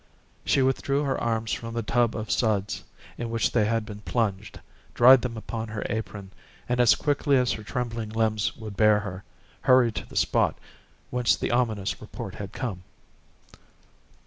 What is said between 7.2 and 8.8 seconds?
as her trembling limbs would